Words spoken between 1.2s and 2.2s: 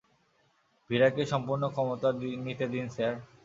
সম্পূর্ণ ক্ষমতা